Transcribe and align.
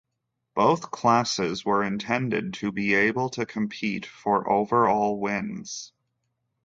Both 0.55 0.89
classes 0.89 1.63
were 1.63 1.83
intended 1.83 2.55
to 2.55 2.71
be 2.71 2.95
able 2.95 3.29
to 3.29 3.45
compete 3.45 4.07
for 4.07 4.49
overall 4.51 5.19
wins. 5.19 5.93